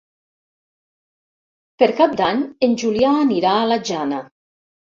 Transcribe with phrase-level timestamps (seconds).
[1.83, 4.27] Per Cap d'Any en Julià anirà a la Jana.